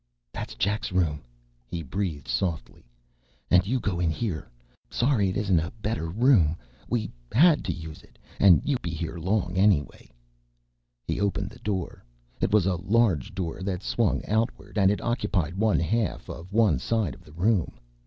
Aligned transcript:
"That's 0.33 0.55
Jack's 0.55 0.91
room," 0.91 1.21
he 1.67 1.83
breathed 1.83 2.27
softly, 2.27 2.89
"and 3.51 3.67
you 3.67 3.79
go 3.79 3.99
in 3.99 4.09
here. 4.09 4.49
Sorry 4.89 5.29
it 5.29 5.37
isn't 5.37 5.59
a 5.59 5.69
better 5.79 6.07
room. 6.09 6.55
We 6.89 7.11
had 7.31 7.63
to 7.65 7.71
use 7.71 8.01
it, 8.01 8.17
and 8.39 8.63
you 8.65 8.73
won't 8.77 8.81
be 8.81 8.89
here 8.95 9.17
long, 9.19 9.57
anyway." 9.57 10.09
He 11.05 11.19
opened 11.21 11.51
the 11.51 11.59
door. 11.59 12.03
It 12.39 12.51
was 12.51 12.65
a 12.65 12.77
large 12.77 13.35
door 13.35 13.61
that 13.61 13.83
swung 13.83 14.25
outward, 14.25 14.75
and 14.79 14.89
it 14.89 15.01
occupied 15.01 15.53
one 15.55 15.79
half 15.79 16.27
of 16.31 16.51
one 16.51 16.79
side 16.79 17.13
of 17.13 17.23
the 17.23 17.33
room. 17.33 17.77